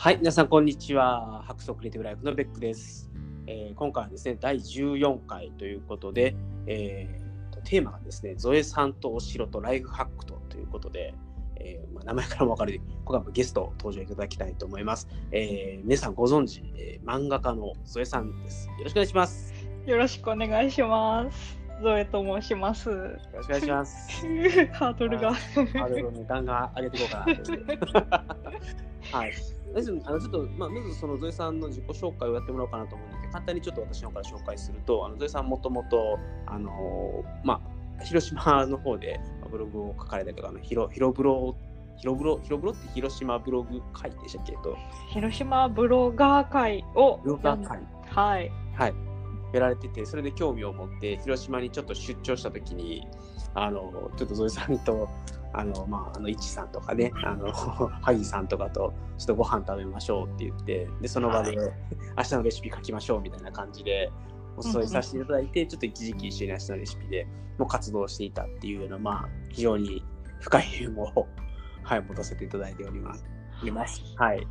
[0.00, 1.42] はい、皆さん、こんにちは。
[1.44, 3.10] 白素クリエイティブライフのベックです。
[3.48, 6.36] えー今回はですね、第14回ということで、
[6.68, 11.14] えーとテーマがですね、ゾエさんとお城とライフハックとということで、
[11.56, 15.08] えーまあ、名前からも分かるように、今回もゲストを登場いただきたいと思います。
[15.32, 18.68] えー皆さんご存知、えー漫画家のゾエさんです。
[18.68, 19.52] よろしくお願いします。
[19.84, 21.58] よろしくお願いします。
[21.82, 22.88] ゾエと申します。
[22.88, 22.96] よ
[23.34, 24.26] ろしくお願いします。
[24.74, 25.34] ハードルが。
[25.34, 28.24] ハードルをね、ガンガン上げていこうかな。
[29.18, 29.57] はい。
[29.74, 36.72] ですあのちょっと、まあ、まずそのゾエさんの自己紹介をやってもらおうかなと思うんですけど、簡単にちょっと私の方から紹介すると、あのゾエさんもともと、あの
[37.44, 37.60] ま
[37.98, 41.56] あ、広島の方でまあブログを書かれたりとか、あのヒロヒロブロ、
[41.96, 44.76] ヒロブロ、ヒロブロって広島ブログ会でしたっけと、
[45.10, 47.80] 広島ブロガー会をブロガー会。
[48.06, 48.50] はい。
[48.74, 48.94] はい。
[49.52, 53.06] やられてて、それで興味を持って、広島にちょっと出張したときに、
[53.54, 55.08] あの、ちょっとゾエさんと、
[55.52, 57.50] あの、まあ、あの、いちさんとかね、あの、
[58.02, 61.72] ハギさんとかと、ちょっとご飯食べましょうって言って、で、その場で、は
[62.18, 64.10] 明日のレシピ書きましょうみたいな感じで、
[64.56, 67.26] お誘いさせていただいて、ちょっと一時期一緒に明日のレシピで
[67.58, 70.04] もう活動していたっていうような、まあ、非常に
[70.40, 71.26] 深い縁を、
[71.82, 73.24] はい、持たせていただいております。
[73.64, 74.02] います。
[74.16, 74.46] はい。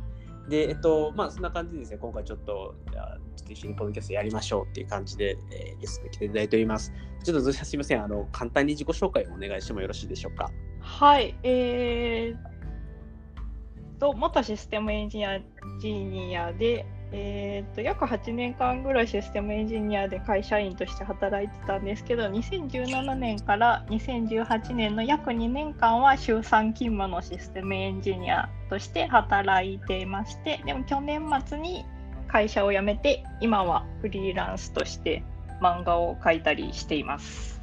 [0.48, 6.92] で、えっと、まあ、そんな感じでですね、今回ちょっと、じゃあちょっと一緒にポッドキャストやりましょうっていう感じで、えーゲストに来ていただいております。
[7.22, 10.50] ちょっと、すみません、あの、簡単に自己紹介をお願いしてもよろしいでしょうか？
[10.88, 11.36] はい。
[11.42, 15.38] えー、と、元システムエンジニア
[15.80, 31.86] ジニアで、えー、と約8年間ぐらいシステムエンジニアで会社員として働いてたんですけど2017年から2018年の約2年間は週3勤務のシステムエンジニアとして働いていましてでも去年末に
[32.26, 35.22] 会社を辞めて今はフリーランスとして
[35.62, 37.62] 漫画を描いたりしています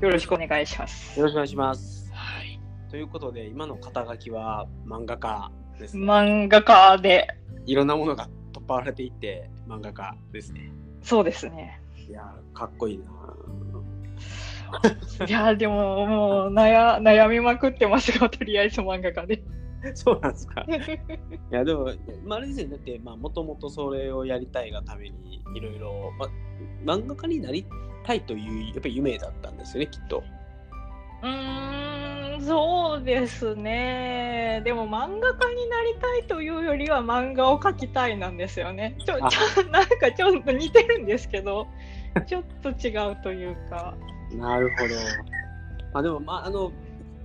[0.00, 2.01] よろしくお願いしますよろしくお願いします。
[2.92, 6.04] はいということで、今の肩書きは漫画家ですね。
[6.04, 7.26] 漫画家で
[7.64, 10.70] いろんなものが取っ払われていって、漫画家ですね。
[11.02, 13.04] そうですねいやー、かっこいいな
[15.26, 19.42] いやでももう悩悩みまくってますがとりあえず漫画家で
[19.94, 20.64] そうなんですか。
[20.68, 20.68] い
[21.50, 21.90] や、でも、
[22.24, 22.76] まあ、あれですよね。
[22.76, 26.28] だって、まあ、もともとそれをやりたいがために、いろいろ、まあ、
[26.84, 27.66] 漫画家になり
[28.04, 30.22] たいという、やっぱり夢だったんですよね、きっと。
[31.22, 31.81] うーん
[32.46, 34.62] そうですね。
[34.64, 38.96] でも漫画家になりたいというよりは漫画を描きたいなんですよね。
[39.04, 39.30] ちょあ。
[39.30, 41.66] ちょなんかちょっと似てるんですけど
[42.26, 43.94] ちょっと違うというか。
[44.32, 44.94] なるほど。
[45.92, 46.72] まあ、でも、まあ、あの、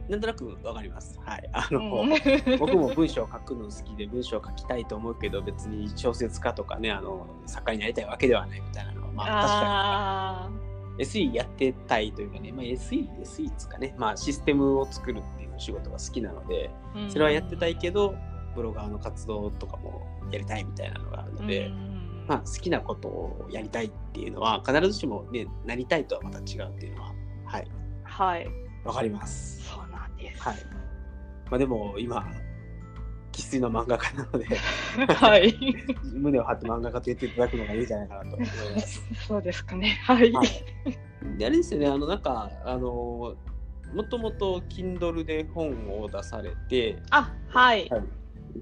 [0.09, 1.19] なんとなくわかります。
[1.23, 1.49] はい。
[1.51, 2.09] あの、うん。
[2.59, 10.66] 僕も文章を書くの好きで文章を書きたいと思うけど別に小説家とかねあの作家になりたいわけではないみたいなのはまああ確かに
[10.99, 18.15] SE やってたいというかね、まあ、SE、SE ですかね、まあ、システムを作るっていう仕事が好きなのでーそれはやってたいけど
[18.55, 22.25] ブロガーの活動とかもやりたいみたいなのがあるので、うん。
[22.27, 27.13] まあ、好きなことをやりたいっていうのは必ずしもねなりたいとはまた違うっていうのは
[27.45, 27.67] はい。
[28.03, 28.47] はい。
[28.83, 29.61] わかります。
[29.63, 30.41] そうなんです。
[30.41, 30.55] はい。
[31.49, 32.27] まあ、でも今
[33.37, 34.45] 生粋の漫画家なので
[35.13, 35.55] はい
[36.13, 39.01] 胸を張って漫画家と言っていただくのがいいんじゃないかなと思います。
[39.27, 40.47] そうですかねはい、はい、
[41.37, 43.35] であれですよね、あのなんか、あの
[43.93, 48.03] もともと Kindle で本を出されて、あはいはい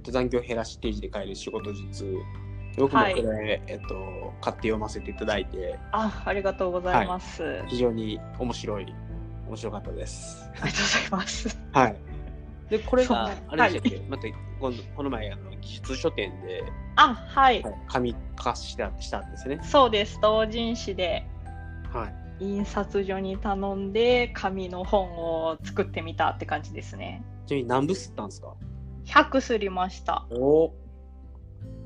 [0.04, 2.14] 残業減らし定時で買える仕事術、
[2.78, 8.94] 僕もこれ、はいえっと、買って読ませていただいて、あありがとうございます、非常に面白い、
[9.48, 10.50] 面白かったです。
[10.62, 12.15] ありがとうございますはい。
[12.70, 14.28] で、これが、あれでしたっけ、また
[14.60, 16.64] 今度この前、あの技術書店で、
[16.96, 19.60] あはい、はい、紙化したしたんですね。
[19.64, 20.20] そうです。
[20.22, 21.26] 同人誌で
[21.94, 22.44] はい。
[22.44, 27.24] 印刷所に頼んで紙の本を作ってみたって感じですね。
[27.46, 28.56] ちなみに何部吸ったんですか
[29.06, 30.26] ？100すりました。
[30.32, 30.74] お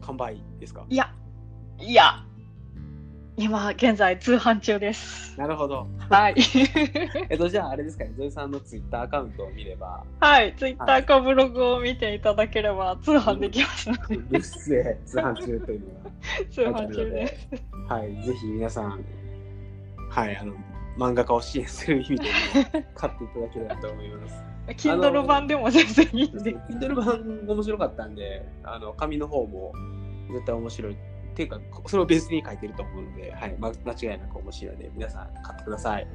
[0.01, 0.85] 完売ですか？
[0.89, 1.13] いや
[1.79, 2.23] いや
[3.41, 5.39] 今現在通販中です。
[5.39, 5.87] なるほど。
[6.09, 6.35] はい。
[7.29, 10.53] えっと、じゃああれですかね、ゾエさんのツイッターアカウントを見れば、はい。
[10.57, 14.17] ツイッターかブログを見ていただければ通販できますので。
[14.17, 15.87] ブッスへ通販中というの
[16.51, 17.49] 通販中です。
[17.87, 19.05] が、はい、ぜひ皆さん、
[20.09, 20.53] はい、あの、
[20.97, 22.25] 漫画家を支援する意味で、
[22.93, 24.43] 買っていただければと思います。
[24.75, 26.55] Kindle 版でも全然いいんで。
[26.55, 29.71] Kindle 版面白かったんで、あの、紙の方も
[30.29, 30.97] 絶対面白い。
[31.39, 36.07] っていうか、それをベースに書いてると思うので、はい、ま間違いなく面白いので、皆さん買ってください。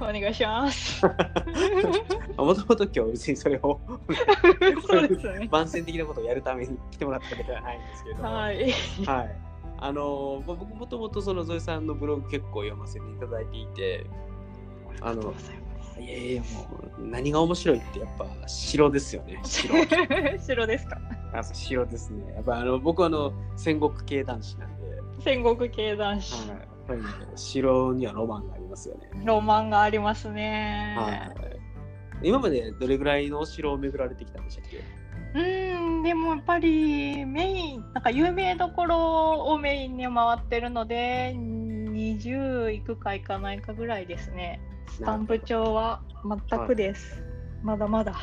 [0.00, 1.04] お願いします。
[2.36, 3.80] もともと今日別にそれを
[4.86, 5.48] そうですね。
[5.50, 8.72] 番宣的なことをやるために来てもらったわけではないんですけれども、ははい、い
[9.80, 14.06] あのまあ僕もともとそのゾエさんのブログ結構読ませていただいていて、
[15.00, 15.32] あの
[16.00, 19.40] いやいやもう何が面白いってやっぱ城ですよね。
[19.44, 19.74] 城。
[20.38, 21.00] 白ですか？
[21.32, 22.32] あ城ですね。
[22.34, 24.86] やっぱあの僕はあの戦国系男子なんで、
[25.20, 29.10] 戦国系男子、はい、やっぱりね、城にはロマンがありますよね。
[29.24, 30.96] ロマンがありますね。
[30.98, 32.28] はい。
[32.28, 34.78] 今までどれぐらいの城を巡られてきたんでしたっけ？
[35.34, 44.60] うーん、でもやっぱりメイン、なんか有名どころをメインに回ってるので、20いくかいかないかぐらいですね。
[44.88, 46.00] スタンプ帳は
[46.48, 47.22] 全くです。
[47.62, 48.14] まだまだ。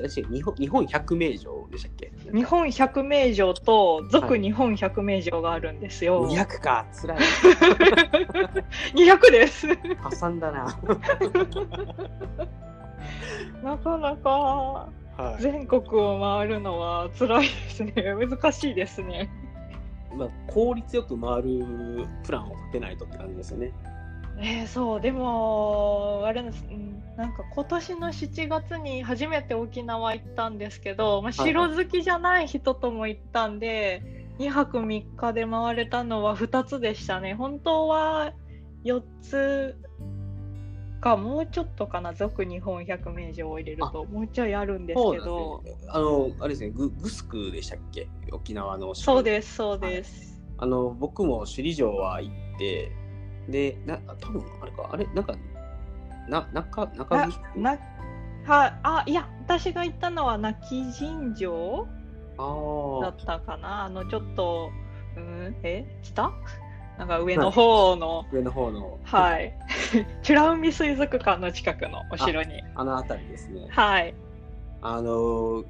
[0.00, 2.12] 私日本日本百名城でしたっけ？
[2.32, 6.28] 日本百名城と続日本百名城があるんですよ。
[6.28, 7.18] 200か、つらい。
[8.94, 9.66] 200です。
[10.20, 10.66] 挟んだな。
[13.62, 14.30] なかなか
[15.16, 15.42] はい。
[15.42, 17.92] 全国を回るのは辛いですね。
[18.18, 19.30] 難しいですね。
[20.16, 21.64] まあ、効率よく回る
[22.24, 23.72] プランを立てないとって感じですよね。
[24.38, 31.74] えー、そうでもあれです、うん、なんか今年の7月に初めて沖縄行ったんですけど、まあ、はいはい。
[31.74, 34.02] 城好きじゃない人とも行ったんで、
[34.38, 37.34] 2泊3日で回れたのは2つでしたね。
[37.34, 38.32] 本当は
[38.84, 39.76] 4つ
[41.00, 45.62] かもうちょっとかな続日本百名城を入れるともうちょいあるんですけど。
[45.64, 45.76] ね。
[45.88, 48.08] あの、あれですね、ググスクでしたっけ？
[48.32, 52.90] 沖縄の城そうですそうです、あの、僕も首里城は行って、
[53.48, 55.34] で、な、多分あれか、あれ、なんか、
[56.28, 57.78] な、中、中な城な
[58.46, 61.86] はあいや私が行ったのは亡き神城
[62.36, 63.84] だあったかな。
[63.84, 64.70] あのちょっと
[65.16, 65.56] うん？
[65.62, 65.86] え？
[66.02, 66.30] 北
[66.98, 68.26] なんか上の方の。
[68.30, 69.54] あ、上の方の、はい。
[70.28, 72.62] 美ら海水族館の近くのお城に。
[72.74, 73.66] あの辺りですね。
[73.70, 74.14] はい。
[74.82, 75.64] あの、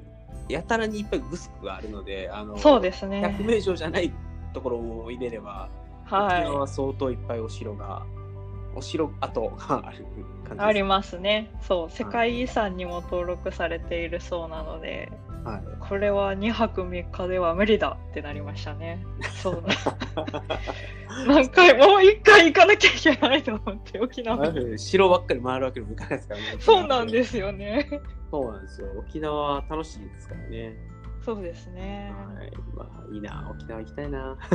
[0.49, 3.21] やたらにいっぱいグスクがあるので、あの、そうですね。
[3.21, 4.11] 百名城じゃない
[4.53, 5.69] ところも入れれば、
[6.05, 8.05] 沖縄はは相当いっぱいお城が、
[8.75, 10.61] お城跡がある感じいです。
[10.61, 15.11] ありますねそう世界遺産にも登録されているそうなので
[15.45, 15.63] はい。
[15.79, 19.05] これは2泊3日では無理だってなりましたね
[19.41, 19.63] そう
[21.27, 26.45] 何回もう1回行かなきゃいけないと思って沖縄に城ばっかり回るわけにもいかないですからね。
[26.59, 28.01] そうなんですすよね
[28.31, 28.87] そうなんですよ。
[28.97, 30.75] 沖縄は楽しいですからね。
[31.25, 32.51] そうですねはい。
[32.75, 33.47] まあ、いいな。
[33.51, 34.37] 沖縄行きたいな。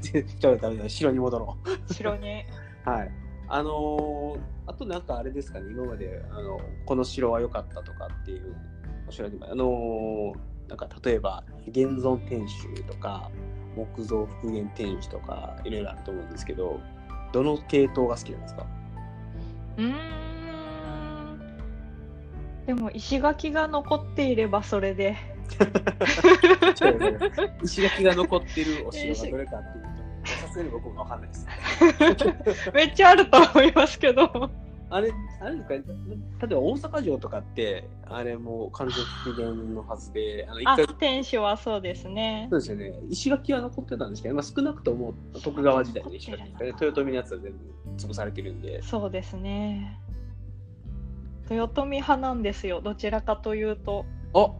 [0.00, 0.20] ちょ
[0.54, 0.88] っとダメだ。
[0.88, 1.56] 城に戻ろ
[1.90, 2.44] 城に
[2.86, 2.90] う。
[2.90, 3.10] はい。
[3.48, 8.54] あのーあとなんかあれですかね、今まで、あの、この城は良かったとかっていう
[9.08, 10.32] お城でも、あのー
[10.68, 12.52] なんか例えば、現存天守
[12.86, 13.28] とか、
[13.74, 16.78] 木造復元天守とか、いろいろあると思うんですけど、
[17.32, 18.66] どの系統が好きなんですか？
[19.78, 19.92] うーん
[22.70, 25.16] でも石垣が残っていればそれで。
[27.64, 29.84] 石垣が残ってるお城がどれかっていう
[30.22, 32.70] と、さすがに僕もわかんないです。
[32.72, 34.48] めっちゃあると思いますけど。
[34.88, 35.82] あれ、あれですか、例え
[36.46, 42.46] ば大阪城とかって、あれもう完全復元のはずで、あの一あ回、天守はそうですね。
[42.50, 47.58] そうですよね、石垣は残ってたんですけど、まあ、少なくとも徳川時代の石垣豊臣のやつは全部
[47.96, 49.98] 潰されてるんで、そうですね
[51.50, 54.06] 豊臣派なんですよどちらかというと。
[54.34, 54.50] あ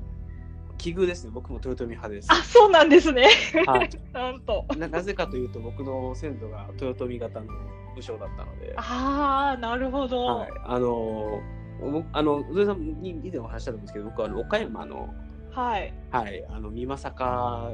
[0.78, 2.28] 奇遇ですね、僕も豊臣派です。
[2.32, 2.37] あ。
[2.37, 3.28] そうなんですね。
[3.66, 4.64] はい、 なんと。
[4.78, 7.52] ななぜかというと、僕の先祖が豊臣方の
[7.94, 11.40] 武将だったので、ああなるほど、はい、あの
[11.81, 15.15] 僕あの、宇さんに以前お話ししたと思うんですけど、僕は岡山の、
[15.50, 15.93] はい。
[16.10, 17.72] はい、あの美作が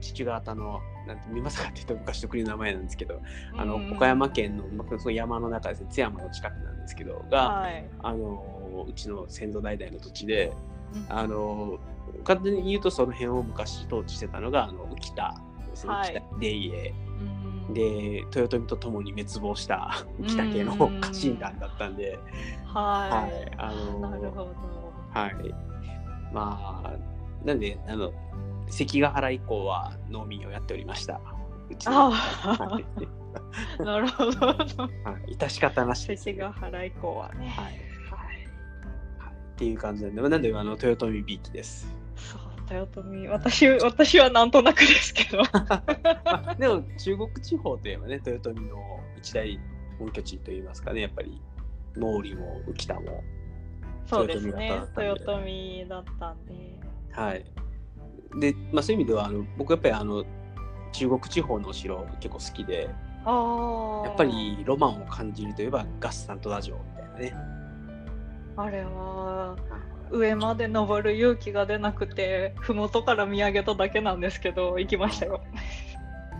[0.00, 3.20] 父方の、なんて美作って言うと昔の国の名前なんですけど、
[3.56, 7.88] あのうん岡山県の、まあ、その山の中ですね、津山の近くなんですけど、が、はい。
[8.00, 10.52] あのうちの先祖代々の土地で、
[10.94, 11.06] うん。
[11.08, 11.78] あの
[12.24, 15.34] 簡単に言うとその辺を昔統治してたのがあの浮田
[15.70, 16.10] ですね、はい。
[16.10, 16.94] 浮田で家
[17.68, 17.74] うん。
[17.74, 17.82] で
[18.34, 22.18] 豊臣と共に滅亡した浮田家のうん家臣団だったんで、
[22.64, 23.52] はい、はい。
[23.58, 24.54] あのなるほど。
[25.12, 25.68] はい。
[26.32, 26.92] まあ、
[27.44, 28.12] なんで、あの、
[28.70, 31.20] 関ヶ原以降は農民をやっておりました。
[31.70, 32.84] うちのあはい
[33.78, 34.56] あなるほどは
[35.28, 35.34] い。
[35.34, 37.64] 致し方なしです、関ヶ原以降はねはい。
[37.64, 37.74] はい
[39.18, 39.34] はい。
[39.54, 41.92] っていう感じなんで、なんで、あの、豊臣びいきです。
[42.16, 48.76] そう豊臣私私はなんとなくですけど まあでも、中国地方といえばね、豊臣の
[49.16, 49.58] 一大
[49.98, 51.40] 本拠地といいますかね、やっぱり、
[51.94, 53.22] 毛利も浮田も。
[54.06, 56.78] そうですね豊臣方だったんで豊臣だったんで
[57.10, 57.44] はい。
[58.36, 60.24] で、まあ、そういう意味では、あの僕やっぱり、あの、
[60.92, 62.88] 中国地方のお城結構好きで、
[63.24, 67.34] ああやっぱりロマンを感じるといえばガッサントダ城みたいなね。
[68.56, 69.54] あれは
[70.10, 75.42] 上まで登る勇気が出なくて麓から見上げただけなんですけど行きましたよ。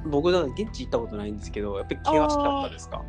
[0.06, 3.02] 僕だ現地行ったことないんですけど、やっぱり険しかったですか？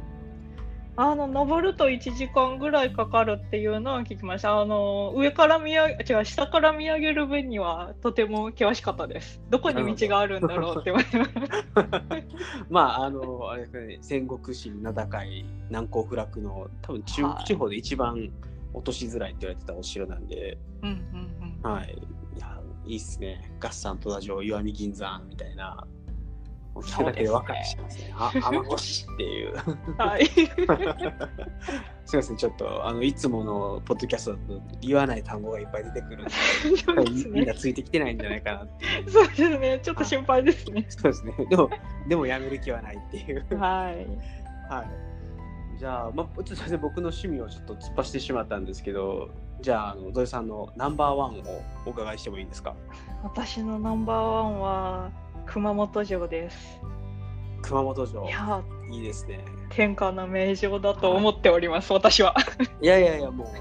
[1.01, 4.60] あの登ると1時間ぐらいかかるっていうのは聞きました。
[4.60, 9.41] あの上から見上げ、違う、下から見上げる分にはとても険しかったです。
[9.50, 12.03] どこに道があるんだろうって思いました。
[12.70, 18.29] まあ、あの、あれですね、戦国史名高い難攻不落の、多分中はい国地方で一番
[18.74, 21.72] 落としづらいって言われてたお城なんで、うんうんうん。
[21.72, 21.98] はい。
[22.36, 23.56] いや、いいっすね。
[23.62, 25.88] 合算戸田城、石見銀山みたいな。
[26.81, 28.13] 聞くだけでワクワクしますね。
[28.17, 29.53] あ、天越っていう。
[29.98, 30.25] はい。
[32.05, 36.31] すみません、ちょっと、あの、いつものポッドキャストだと言わない単語がいっぱい出てくるんで、
[36.77, 37.59] そうですみんなね。
[37.59, 39.09] ついてきてないんじゃないかなっていう。
[39.12, 39.79] そうですね。
[39.83, 40.86] ちょっと心配ですね。
[40.89, 41.33] そうですね。
[41.50, 41.69] でも、
[42.07, 43.45] でもやめる気はないっていう。
[43.59, 44.07] はい。
[44.74, 44.88] はい。
[45.77, 49.29] じゃあ、まあ、ちょっと僕の趣味をちょっと突っ走ってしまったんですけど、
[49.62, 51.43] じゃあ、あの土井さんのナンバーワンを
[51.86, 52.75] お伺いしてもいいですか？
[53.24, 55.12] 私のナンバーワンは
[55.51, 56.79] 熊本城です。
[57.63, 58.29] 熊本城い。
[58.29, 59.44] や、いいですね。
[59.70, 62.36] 天下の名城だと思っております、私は。
[62.82, 63.51] いやいやいや、も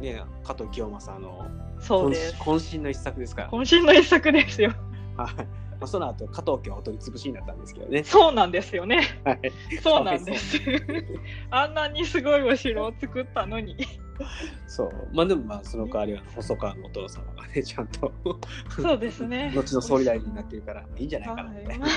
[0.00, 1.46] う、ね、加藤清正の
[1.78, 2.34] そうです。
[2.40, 3.50] 渾身の一作ですから。
[3.50, 4.72] 渾身の一作ですよ。
[5.16, 5.34] はい。
[5.36, 5.44] ま
[5.82, 8.02] あ、その後、加藤家はお取り潰しになったんですけどね。
[8.02, 9.20] そうなんですよね。
[9.24, 9.52] はい。
[9.82, 10.58] そうなんです。
[11.50, 13.76] あんなにすごいお城を作ったのに。
[14.66, 15.08] そう。
[15.12, 18.12] まあでもまあ、その代わりは細川のお父様がね、ちゃんと
[18.70, 19.52] そうですね。
[19.56, 21.66] 後の総理大臣になってるから、いいんじゃないかなって。
[21.66, 21.88] はいまあ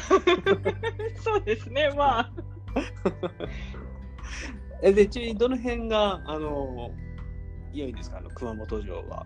[1.21, 1.89] そうですね。
[1.95, 2.31] まあ、
[4.81, 6.91] えで、ちなみにどの辺が、あの、
[7.73, 9.25] 良いんですか、あの熊本城は。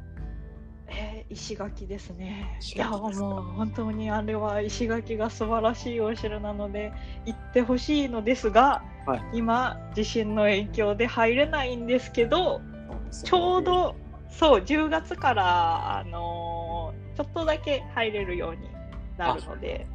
[0.87, 2.57] えー石垣ですね。
[2.59, 6.91] 石いや、もう本当にあれは石垣が素晴らしいお城なので、
[7.25, 12.61] 行ってほしいのですが、はい今、地震の影響で入れないんですけど、
[13.13, 13.63] ちちょう。
[13.63, 13.95] ど、
[14.29, 18.69] そう、10月から、あのーちょっとだけ入れるように
[19.17, 19.85] なるので、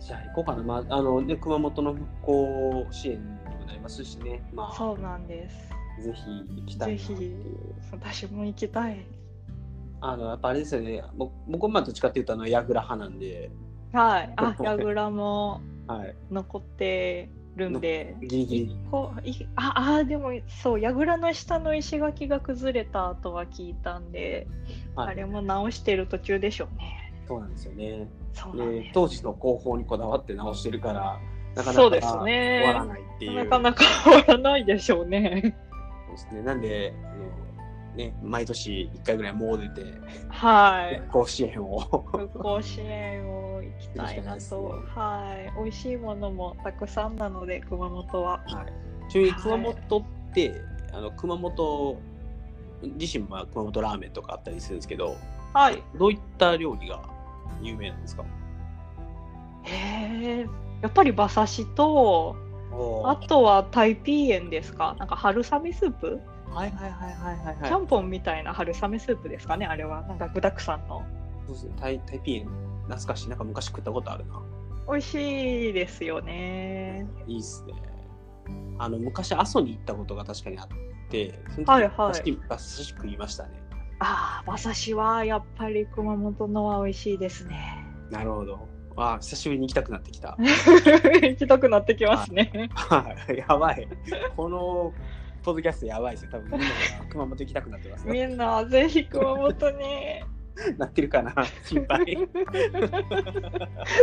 [0.00, 0.62] じゃあ行こうかな。
[0.64, 4.42] まあ、あの、ね、熊本の復興支援にもなりますしね。
[4.52, 5.70] まあ、そうなんです。
[6.02, 6.22] ぜひ
[6.56, 7.74] 行きたいなっていう。
[7.92, 9.06] 私も行きたい。
[10.00, 11.04] あの、やっぱあれですよね。
[11.16, 13.50] 僕僕はまあどっちかっていうと、あの、矢倉派なんで、
[13.92, 14.32] はい。
[14.36, 16.16] あ、はい櫓もはい。
[16.30, 18.16] 残ってるんで。
[18.20, 18.76] ギリギリ。
[18.90, 24.46] こういああでもそう櫓の下の石垣が崩れたとは聞いたんで、
[24.94, 27.12] はいあれも直してる途中でしょうね。
[27.26, 28.08] そうなんですよね。
[28.32, 31.18] そうなんで、で当時の広報にこだわって直してるから、
[31.54, 33.30] なかなかそうですね終わらないっていう。
[33.32, 33.44] す。
[33.44, 35.56] なかなか終わらないでしょうね。
[36.06, 36.42] そうですね。
[36.42, 37.41] なんで、あの
[37.96, 39.84] ね、毎年1回ぐらいもう出て、
[40.28, 40.96] はい。
[41.00, 41.80] 復興支援を。
[41.80, 44.64] 復興支援を行きたいなと。
[44.96, 45.52] はい。
[45.62, 48.40] 美味しいものもたくさんなので熊本は。
[48.46, 48.64] は
[49.08, 50.54] い、ちなみに熊本って、
[50.92, 51.98] あの熊本
[52.96, 55.16] 自身は熊本ラーメンとかあったりするんですけど、
[55.52, 55.82] はい。
[55.98, 57.02] どういった料理が
[57.60, 58.24] 有名なんですか？
[59.64, 60.46] へえ。
[60.80, 62.34] やっぱり馬刺しと
[62.72, 64.96] おあとはタイピーエンですか？
[64.98, 66.20] なんか春雨スープ？
[66.54, 67.68] はいはいはいはいはいはい。
[67.68, 70.02] ちゃんぽんみたいな春雨スープですかね、あれは。
[70.02, 71.04] なんか具沢山の。
[71.46, 71.74] そうですね。
[71.78, 72.44] タイタイピー
[72.84, 73.28] 懐かしい。
[73.28, 74.42] なんか昔食ったことあるな。
[74.88, 77.06] 美味しいですよね。
[77.26, 77.72] いいっすね。
[78.78, 80.68] あの、昔、阿蘇に行ったことが確かにあっ
[81.08, 83.62] て、その時はいはい馬刺し食いましたね。
[84.00, 87.86] ああ、馬刺しはやっぱり熊本のは美味しいですね。
[88.10, 88.68] なるほど。
[88.96, 90.36] あ久しぶりに行きたくなってきた。
[90.42, 92.68] 行きたくなってきますね。
[92.74, 93.88] はい、やばい。
[94.36, 94.92] この
[95.42, 96.30] ポッドキャストやばいですよ。
[96.32, 96.72] 多分みんなが
[97.10, 98.12] 熊本行きたくなってますよ。
[98.12, 100.22] みんなぜひ熊本に。
[100.78, 101.34] なってるかな？
[101.64, 102.28] 心配。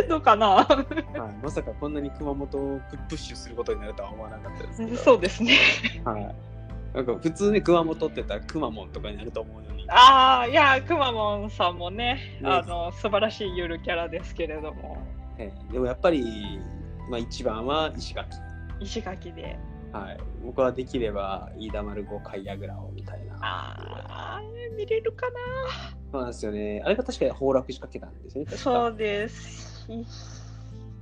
[0.08, 0.46] どうかな？
[0.46, 4.96] はい、まさかこんなに熊本をプッシュすることになるとは思わなかったですけど。
[4.96, 5.56] そうですね。
[6.04, 6.34] はい。
[6.94, 9.88] なんか普通に熊本って言ったらくまモンとかになると思うのに。
[9.88, 14.98] ああ、いや、くまモンさんもね、ねあの素晴らしいゆるキャラですけれども、
[15.38, 16.60] ええでもやっぱり、
[17.08, 18.36] まあ一番は石垣。
[18.80, 19.56] 石垣で。
[19.92, 20.20] はい。
[20.44, 23.38] 僕はできれば飯田丸五海櫓をみたいな。
[23.40, 23.76] あ
[24.08, 24.40] あ、
[24.76, 25.32] 見れるかな
[26.12, 26.82] そうなんですよね。
[26.84, 28.50] あれが確かに崩落しかけたんですよね。
[28.56, 29.86] そうです。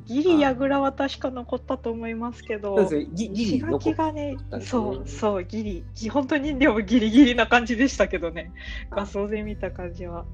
[0.06, 2.76] ギリヤグラは確か残ったと思いますけど。
[3.12, 8.52] ギギリねそうそう、ギリ、ぎ本当にでもギリギリな感じでしたけどね、
[8.90, 10.24] 画像で見た感じは。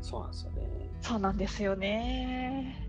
[0.00, 0.90] そうなんですよね。
[1.00, 2.88] そうなんですよね。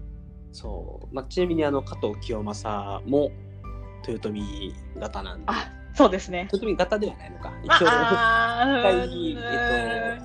[0.52, 1.16] そう。
[1.16, 3.32] まあ、ちなみにあの加藤清正も
[4.08, 5.44] 豊臣方なんで。
[5.48, 6.50] あそうですね。
[6.52, 7.54] 豊臣方ではないのか。
[7.64, 7.90] 一応、一
[8.82, 8.96] 回
[9.88, 10.20] え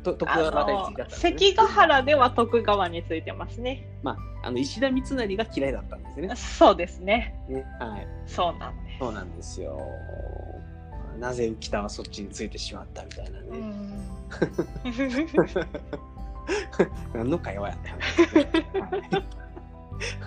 [0.00, 3.86] っと、徳川方についてあったんですね関ヶ原では徳川についてますね。
[4.02, 4.12] ま
[4.42, 6.36] あ、あの石田三成が嫌いだったんですよね。
[6.36, 7.34] そうですね。
[7.48, 8.06] ねはい。
[8.26, 8.98] そうなんです。
[8.98, 9.78] そうなんですよ。
[11.18, 13.58] なぜ浮田はそっちについてしまったみたいなうね。
[13.58, 14.08] ん
[17.12, 18.46] 何の会話やったんですね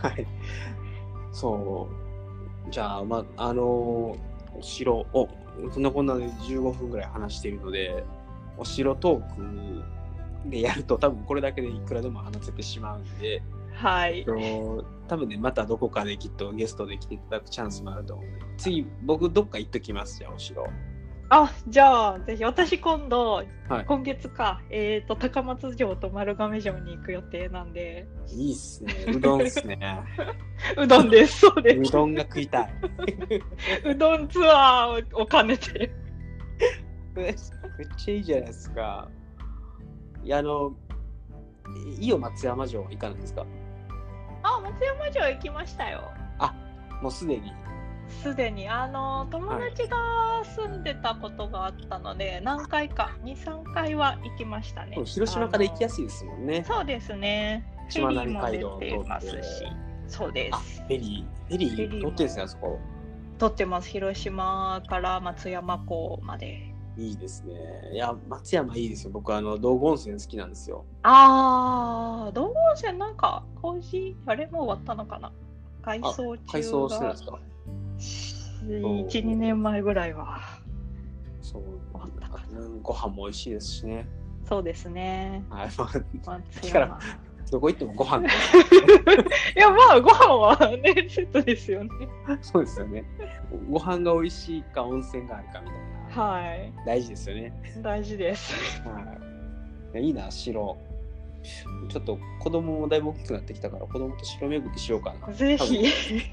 [0.03, 0.13] はい。
[0.13, 0.27] はい。
[1.31, 2.00] そう。
[2.69, 5.29] じゃあ、まあ、あのーお城を、
[5.71, 8.03] そんなこんなで15分ぐらい話しているので、
[8.57, 13.41] お城トークでやると多分これだけでいくらでも話せてしまうんで、
[13.73, 14.25] はいえっ。
[14.25, 20.65] と多分ね、またどこかできっとゲストで来ていただくチャンスもあると思うので、次、僕どっか行っときます、じゃあ、お城。
[21.33, 28.93] あ、じゃあ、ぜひ、私今度、はい今月か、えっ、と、高松城と丸亀城に行く予定なんで、いいっすね。
[29.07, 29.79] うどんっすね。
[30.77, 31.39] うどんです。
[31.39, 32.73] そうでうどんが食いたい。
[33.83, 33.87] す。
[33.87, 35.89] うどんツアーを兼ねて。
[37.15, 37.33] めっ
[37.97, 39.07] ちゃいいじゃないですか。
[40.25, 40.73] いや、あの、
[41.97, 43.45] いいよ松山城行かないですか？
[44.43, 46.11] あ、松山城行きましたよ。
[47.01, 47.51] もうすでに。
[48.11, 49.97] すでに、あの、友達が
[50.43, 54.97] 住んでたことがあったので、何回か、2、3回は行きましたね。
[55.05, 56.63] 広島から行きやすすいですもんね。
[56.67, 57.65] そうですね。
[57.89, 59.35] フェリーも出てますし。
[60.07, 60.81] そうであ、す。
[60.81, 62.79] フェリー、フェリーもー乗ってんですね、あそこ。
[63.37, 63.89] 撮ってます。
[63.89, 66.67] 広島から松山港まで。
[66.97, 67.53] いいですね。
[67.93, 69.11] いや、松山いいですよ。
[69.13, 70.85] 僕、あの、道後温泉好きなんですよ。
[71.03, 75.31] あー、道後温泉なんか工事、あれもう終わったのかな
[75.81, 77.39] 改装中が改装してるんですか？
[78.65, 80.41] 1、2年前ぐらいは。
[81.41, 82.45] そう終わったか
[82.81, 84.07] ご飯も美味しいですしね。
[84.47, 85.43] そうですね。
[85.49, 86.99] はい、まあ、松から山。
[87.51, 88.29] どこ行ってもご飯 い
[89.55, 91.89] や、まあ、ご飯はね、セットですよね。
[92.41, 93.03] そうですよね。
[93.69, 96.23] ご飯が美味しいか温泉があるかみたいな。
[96.23, 96.73] はい。
[96.85, 97.53] 大事ですよね。
[97.81, 98.81] 大事です。
[98.83, 99.03] はい。
[99.93, 100.77] いやいいな、城。
[101.89, 105.33] ちょっと子供もだいぶ大きくなってきたから、子供と城巡りしようかな。
[105.33, 105.83] ぜひ。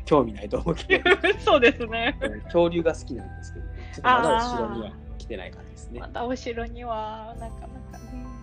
[0.04, 1.10] 興味ないと思うけど、
[1.40, 2.16] そうですね。
[2.44, 6.00] 恐竜が好きなんですけど、ちょっとまだお城には来てない感じですね。
[6.00, 6.08] はい。
[6.10, 8.04] またお城には、なかなか。
[8.12, 8.38] うん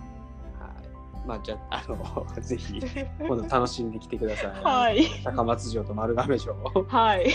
[1.25, 2.79] まあ、じゃあ、あの、 ぜひ、
[3.19, 4.63] 今度楽しんできてください。
[4.63, 5.05] はい。
[5.23, 6.53] 高松城と丸亀城。
[6.53, 7.25] はい。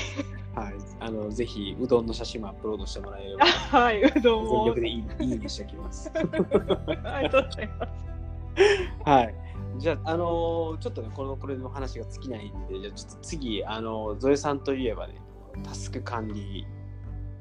[0.54, 0.74] はい。
[1.00, 3.46] あの、ぜひ、うどんの写真もアップロードしてもらえれば、
[3.78, 4.64] はい、うどんを。
[4.64, 6.10] 全力でいいいいねしておきます。
[6.14, 8.09] ありがとうございます。
[9.04, 9.34] はい。
[9.78, 15.14] じゃあ、あのーちょっとね、この、これの話が尽きないんで、じゃあ、ちょっと次、あのゾエさんといえばね、
[15.64, 16.66] タスク管理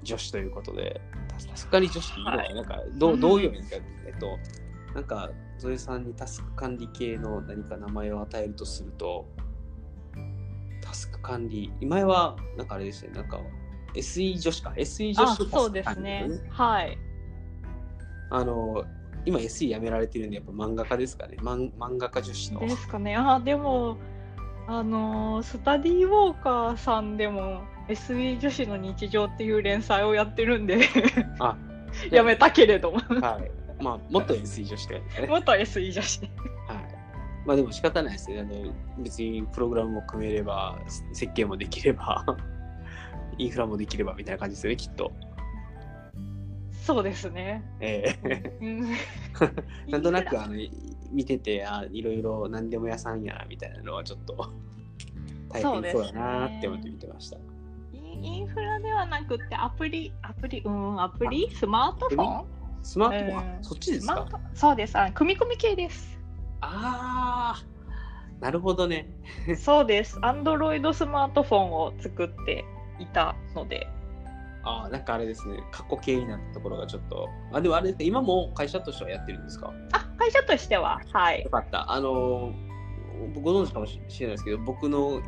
[0.04, 4.38] 女子ということで、タスク管理女子っていいな、はいなんか、どううんどういう意味ですか、えっと、
[4.94, 9.26] なんか、ゾエさんにタスク管理系の何か名前を与えるとすると、
[10.82, 13.40] タスク管理、前は、なんかあれですね、なんか、
[13.94, 16.30] SE 女子か、SE 女あ、子そうですね。
[16.50, 16.98] はい。
[18.30, 18.86] あの、
[19.30, 21.38] 今 SE やめられてるんで、やっぱ漫画家ですかね。
[21.40, 22.60] 漫漫画家女子の。
[22.62, 23.16] ですかね。
[23.16, 23.98] あ、でも、
[24.68, 30.88] あのースタディウォーカーさんでも SE 女子の日常っていう連載をやってるんで
[31.40, 31.58] あ、
[32.12, 33.52] やめたけれどもはい。
[33.84, 35.28] まあ、もっと SE 女子ってですね。
[35.28, 36.30] 元 SE 女子はい。
[37.46, 38.42] まあでも仕方ないですね。
[38.42, 40.78] あの別にプログラムも組めれば、
[41.14, 42.24] 設計もできれば、
[43.40, 45.12] インフラもできればみたいな感じですよね、きっと。
[46.90, 47.64] そうですね。
[47.80, 48.92] ええうん
[49.92, 50.72] なんとなくあのい
[51.12, 54.36] 見ててあいろいろ何でも屋さんやなみたいなのはちょっと
[55.50, 57.38] 大変そうだなって思って見てました。
[57.94, 61.48] インフラではなくてアプリ、アプリ、うん、アプリ？
[61.56, 62.46] スマートフォン？
[62.82, 64.28] スマートフォン、あうんそっちですか？
[64.56, 64.98] そうです。
[64.98, 66.18] あ組み込み系です。
[66.62, 67.64] ああ
[68.44, 69.08] なるほどね。
[69.60, 70.18] そうです。
[70.24, 72.66] アンドロイドスマートフォンを作って
[72.98, 73.88] いたので。
[74.64, 79.72] ああなんかあれですね過去形になったところがちょっとあでもあれですか今も会社としてはやってるんですか？
[79.94, 81.50] あ、会社としては、はいよ。
[81.50, 81.92] かった。
[81.92, 82.70] あのー
[83.42, 85.22] ご存知かもしれないですけど僕の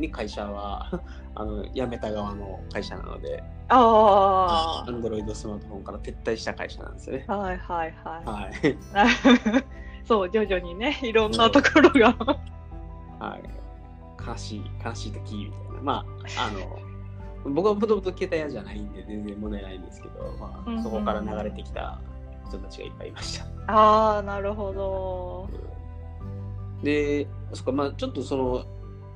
[0.00, 0.88] い会社は
[1.34, 7.24] あの辞めた側の会社なのであアンドロイドスマートフォンから撤退した会社なんですよね。
[7.26, 7.36] あ。
[7.36, 8.68] はいはいははい。
[8.70, 8.76] い。
[10.06, 12.14] そう、徐々にね、いろんなところが。
[13.18, 13.42] はい。
[14.24, 15.80] 悲しい、悲しい時みたいな。
[15.82, 15.92] ま
[16.36, 16.78] あ、あの、
[17.54, 22.00] 僕はもともと携帯屋じゃないんで全然問題ないんですけど、まあ、そこから流れてきた
[22.48, 23.46] 人たちがいっぱいいました。
[23.66, 25.48] ああ、なるほど。
[26.82, 28.64] で、そっか、まあ、ちょっとその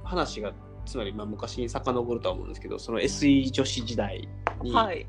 [0.05, 0.53] 話が、
[0.87, 4.29] つまりまあ昔に遡るとは思うんですけど、その SE 女子時代
[4.63, 5.07] に、はい。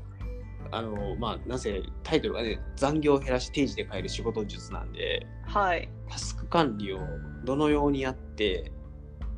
[0.70, 5.88] あの、まあ、なぜタイトルがね、残業を減らし定時で変える仕事術なんで、はい。
[6.08, 6.98] タスク管理を
[7.44, 8.72] どのようにやって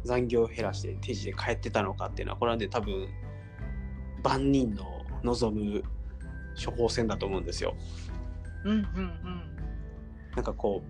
[0.05, 3.09] 残業を減らして定時で帰ってたのかっていうのはこれはね多分
[4.25, 5.85] 万人の望む
[6.63, 7.77] 処方箋だと思うんですよ。
[8.65, 8.85] うんうん
[10.35, 10.87] なんかこう、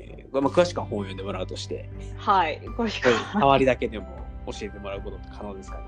[0.00, 2.16] えーまあ、詳しくは本を読んでもらうとしてうん。
[2.16, 2.60] はい。
[2.76, 4.06] ごしこれ触りだけでも
[4.46, 5.84] 教えてもらうことって可能ですかね？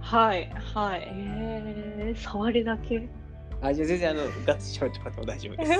[0.00, 0.50] はい。
[0.74, 1.02] はい。
[1.14, 3.08] えー、触りだけ？
[3.60, 5.72] あじゃあ全然あのガッツリ喋ってもらっても大丈夫です。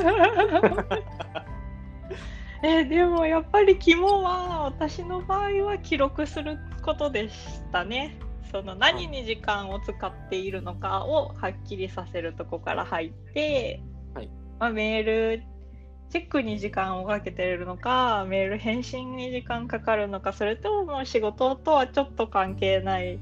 [2.62, 8.16] えでもやっぱり肝は私の場合は記録することでしたね。
[8.53, 13.81] その何に時間を使っているのかをはっきりさせるとこから入って、
[14.14, 15.42] はいまあ、メール
[16.11, 23.18] チェックに時間をかけてるのかメール返信に時間かかるのかそれとももう仕事とはちょっと関係ない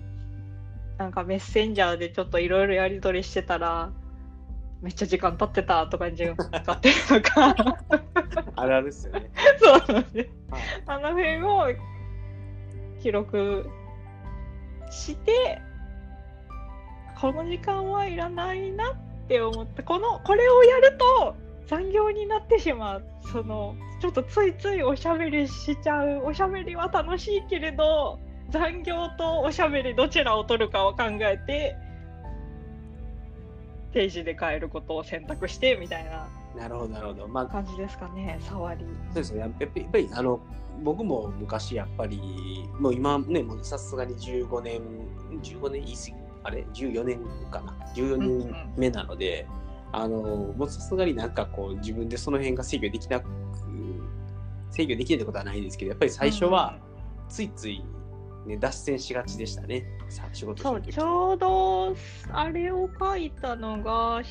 [0.98, 3.92] なんかメッセンジャーでちょっといろいろやり取りしてたら
[4.82, 7.54] めっちゃ時間経ってたとかに時間かかってるのか。
[8.56, 9.30] あるあるですよね。
[9.58, 10.30] そうなんです。
[10.50, 10.62] はい。
[10.86, 11.66] あの辺を
[13.02, 13.68] 記録
[14.90, 15.60] して
[17.20, 18.96] この時間はいらないなっ
[19.28, 23.04] て思ってこのこれをやると残業になってしまう。
[23.32, 26.22] そのちょっとついついおしゃべりしちゃう。
[26.24, 31.76] おしゃべりは楽しいけれど残業とおしゃべりどちらを取るかを考えて
[33.92, 37.28] 定時で帰ることを選択してみたいななるほど、なるほど。
[37.28, 38.84] まあ、感じですかね触り。
[39.08, 39.40] そうですね。
[39.40, 40.40] やっぱり、あの、
[40.82, 44.80] 僕も昔やっぱり、もう今ね、もうさすがに15年、
[45.42, 49.46] 15年言い過ぎ、あれ、14年かな？14年目なので、
[49.92, 50.18] あの、
[50.56, 53.28] もうさすがになんかこう、自分でその辺が制御できなく、
[54.70, 56.78] 制御できないってことはないんですけど、やっぱり最初は、
[57.28, 57.84] ついつい、
[58.46, 59.84] ね、脱線しがちでしたね。
[60.08, 61.96] さ仕事そうちょうど
[62.32, 64.30] あれを書いたのがし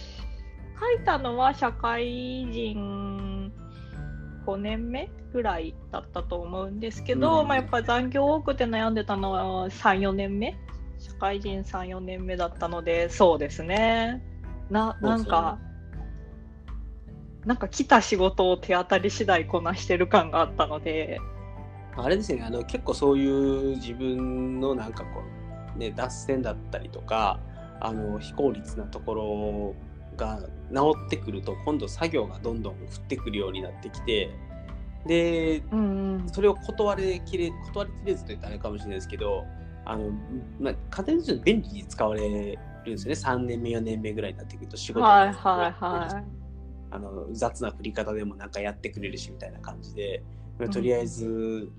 [0.79, 2.05] 書いたのは社会
[2.51, 3.51] 人
[4.45, 7.47] 5年目ぐらいだったと思うんですけど、うん。
[7.47, 10.57] まあ、やっぱ残業多くて悩んでたのは34年目。
[10.99, 14.21] 社会人34年目だったのでそうですね。
[14.69, 15.57] ななんか
[17.45, 21.19] なんか来た仕事を手当たり次第こなしてる感があったので
[21.95, 22.43] あれですね。
[22.43, 25.23] あの結構そういう自分のなんかこ
[25.75, 27.39] う、ね、脱線だったりとか
[27.79, 29.75] あの非効率なところ
[30.17, 30.39] が
[30.73, 34.29] 治ってくると今度作業がどんどん降ってくるようになってきて
[35.05, 36.29] でうんうん。
[36.29, 39.45] それを断りきれ断りきれずと言ったらあれかもしれないですけど
[39.85, 40.11] あの、
[40.59, 43.19] まあ、家庭として便利に使われるんですよね。
[43.19, 46.39] 3年目4年目ぐらいになってくると仕事がはいはいはい。
[46.91, 50.23] あの雑な振り方でもなんかやってくれるしみたいな感じで、
[50.67, 51.69] とりあえず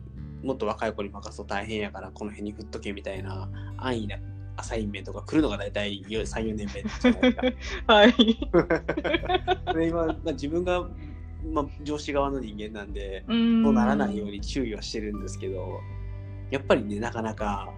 [0.43, 4.17] もっと若い子に任すと大変やからこの辺に振っとけみたいな安易な
[4.57, 7.93] アサインメントが来るのが大体34年目じゃないですか。
[7.95, 8.15] はい
[9.75, 10.89] で今、まあ、自分が、
[11.53, 15.81] まあ、上司側の人間なんでうんそうならないように注意はしてるんですけど
[16.51, 17.73] やっぱりねなかなか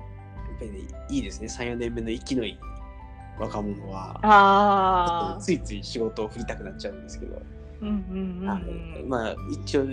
[0.51, 0.79] やっぱり、ね、
[1.11, 2.59] いいですね34年目の息のいい
[3.39, 7.43] 若者はああ、ついつい仕事を振りたくなっちゃうんですけど。
[7.81, 9.09] うんうんうんはいうん。
[9.09, 9.87] まあ一応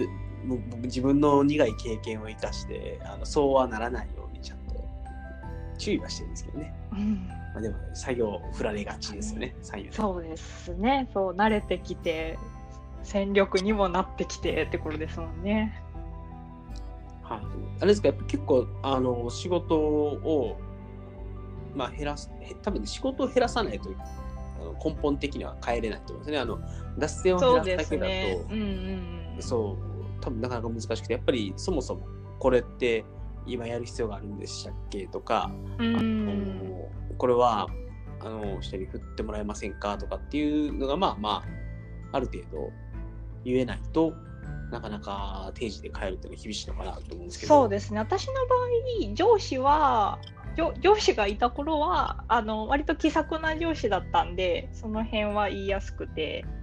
[0.46, 4.76] 僕自分の苦い経験を生かしてあのそうはならないようにちゃんと
[5.78, 9.56] 注意はしてるんですけどね、うんまあ、でも作業振られがちですよね
[9.92, 11.10] そうですね。
[11.14, 12.38] そう慣れてきて
[13.04, 15.82] 戦力にもなってきてってことですもんね。
[17.24, 17.40] はい、
[17.80, 20.60] あれですかやっぱ結構あの仕事を
[21.76, 23.90] まあ減らすへ多分ね仕事を減らさないと
[24.60, 26.60] あの根本的には変えれないと思うんですねあの
[26.98, 28.46] 脱線を減らすだけだとね。
[28.50, 29.42] うんうんうん。
[29.42, 29.89] そう、
[30.22, 32.08] 多分なかなか難しくて、やっぱりそもそも
[32.40, 33.06] これって
[33.46, 35.52] 今やる必要があるんでしたっけとか、
[37.18, 37.68] これは
[38.22, 41.44] あの人に振ってもらえませんかとかっていうのが、まあま
[42.12, 42.72] あ、ある程度
[43.44, 44.14] 言えないと
[44.72, 47.56] なかなか定時で帰るっていうのは厳しいのかなと思うんですけど。
[47.56, 48.00] そうですね。
[48.00, 48.40] 私の場
[49.10, 50.20] 合、上司は、
[50.56, 56.59] 上上司がいた頃はあの割と気さくな上司だったんでその辺は言いやすくてい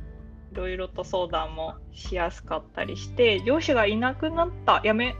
[0.57, 5.15] ろいろと相談もしやすかったりして上司がいなくなった辞め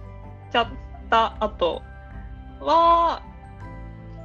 [0.51, 0.69] ちゃっ
[1.09, 1.83] た後
[2.61, 3.23] は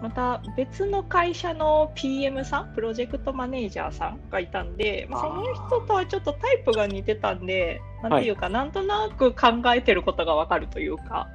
[0.02, 11.30] また別の会社の PM さんプロジェクトマネージャーさんがいたんで、まあ、その人とはちょっとタイプが似てたんでなんていうか、なんとなく考えてることがわかるというか。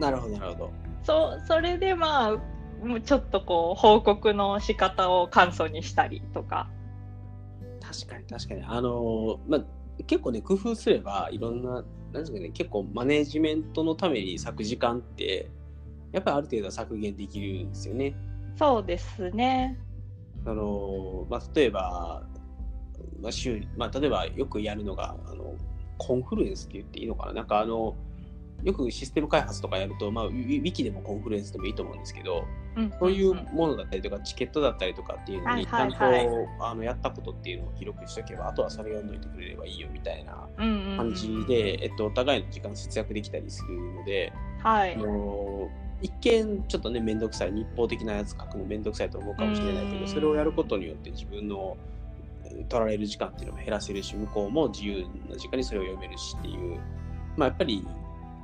[0.00, 0.72] なるほど、なるほど。
[1.02, 6.68] そうそれでまあもうちょっとこう報告の仕方を簡素にしたりとか。
[7.90, 8.64] 確かに確かに。
[8.64, 9.64] あのまあ、
[10.06, 15.50] 結構ね、工夫すれば、いろんな、なんですかね、結構マネージメントのために割く時間って、
[16.12, 18.14] やっぱりある程度は削減できるんですよね。
[18.56, 19.78] そうですね。
[20.44, 22.22] あのまあ、例えば、
[23.20, 25.54] まあ週まあ、例えばよくやるのがあの
[25.98, 27.94] コンフルエンスって言っていいのかななんかあの
[28.62, 32.44] よくシステム開発とかやると、まあ、ウィキでもコンフルエンスでもいいと思うんですけど
[32.76, 32.92] うん。
[32.98, 40.48] そういうものだったりとかチケットだったりとかっていうのにちはいゃんと、あのやったことっていうのを記録しておけばあとはそれを読んどいてくれればいいよみたいな
[40.96, 44.94] 感じで、えっと、お互いの時間節約できたりするので、はい。
[44.94, 44.98] あ。
[44.98, 45.68] の
[46.02, 50.00] 一見ちょっとね面倒くさい日報的なやつ書くの面倒くさいと思うかもしれないけうん。
[50.00, 51.76] どそれをやることによって自分の
[52.44, 56.78] えー取られる時間っていうのも減らせるし向こうも自由な時間にそれを読めるしっていう
[57.36, 57.86] まあ、やっぱり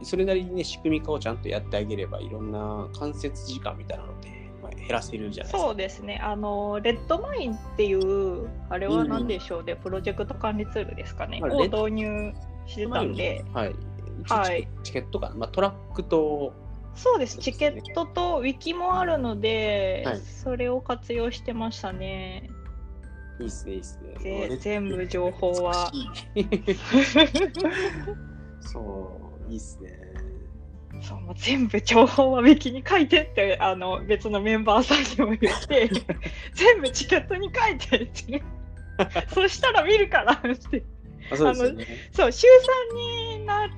[0.02, 4.28] それなりにね仕組み化をちゃんとやってあげればいろんな間接時間みたいなので、
[4.62, 5.68] まあ、減らせるじゃないですか。
[5.68, 6.20] そうですね。
[6.22, 12.32] あの、レッドマインっていう、あれは何でしょうね、プロジェクト管理ツールですかね、を導入
[12.66, 13.74] してたんで、はい。
[14.28, 16.52] はいチケットかな、まあ、トラックと、
[16.94, 22.50] そうです、ねチケットとウィキもあるので、はいそれを活用してましたね。
[23.40, 24.14] いいっすね、いいっすね。
[24.18, 25.92] ぜ全部情報は。
[28.60, 29.90] そう、いいっすね。
[31.02, 35.90] そうもう全部情報はウィキに書いてってあの別のメンバーさんにも言って
[36.54, 38.42] 全部チケットに書いてって
[39.28, 40.84] そしたら見るからって
[41.30, 41.86] あそうですよね。
[42.12, 42.46] そう週
[42.92, 43.70] 3になっ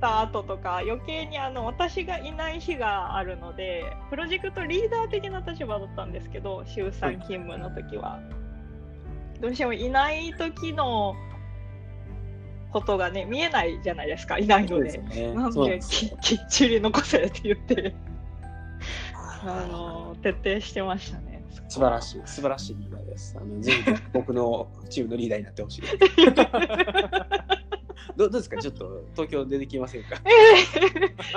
[0.00, 8.20] た後とか余計にあの私がいない日があるのでプロジェクトリーダー的な立場だったんですけど週3勤務の時は、
[9.40, 11.14] どうしてもいない時の
[12.72, 15.32] ことがね見えないじゃないですかいないのでね。
[15.34, 15.80] なんで
[16.22, 17.94] きっちり残せって言って
[19.44, 21.42] あの徹底してましたね。
[21.68, 23.36] 素晴らしい、素晴らしいリーダーです。
[23.38, 23.78] あのぜひ
[24.12, 25.82] 僕のチームのリーダーになってほしい。
[28.16, 28.58] どうどうですか？
[28.58, 30.16] ちょっと東京出てきませんか？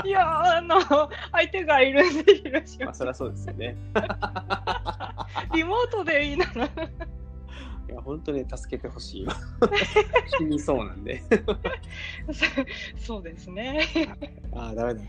[0.03, 0.79] いやあの
[1.31, 3.75] 相手がいるんで広島まあそりゃそうですよね。
[5.53, 6.69] リモートでいいなら
[7.87, 9.35] いや、本当ね、助けてほしいわ。
[10.39, 11.21] 死にそうなんで。
[12.97, 13.81] そ そうですね。
[14.53, 15.01] ああ、ダメだ。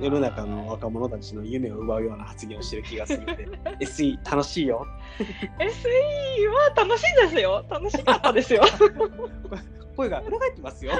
[0.00, 3.46] 世の中の若者たちの夢を奪うような発言をしてる気がするんで、
[3.80, 4.86] SE 楽しいよ。
[5.58, 7.64] SE は楽しいですよ。
[7.68, 8.62] 楽しかったですよ。
[9.96, 10.92] 声が裏返ってますよ。
[10.92, 10.94] い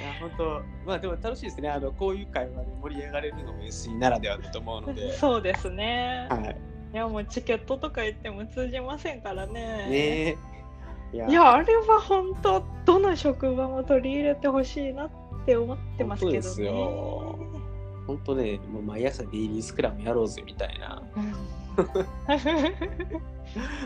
[0.00, 1.68] や、本当、まあでも楽しいですね。
[1.68, 5.12] あのこういう会話で盛り上がれるのも SE ならではだと思うので。
[5.12, 6.28] そうですね。
[6.30, 6.77] はい。
[6.92, 9.52] いやもうチケットとか言っても通じませんからね。
[9.52, 10.36] ねえ。
[11.12, 15.10] いやいやあれは本当どの職場も取り入れてほしいなっ
[15.46, 16.40] て思ってますけどね。
[16.40, 17.38] 本当ですよ
[18.06, 21.02] 本当ね、もう毎朝デイリースクラムやろうぜみたいな。
[21.16, 21.34] うん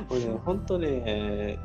[0.09, 1.59] これね、 本当ね、え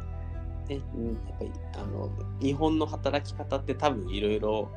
[0.69, 2.10] うんやっぱりあの
[2.41, 4.69] 日本の働き方って多分いろいろ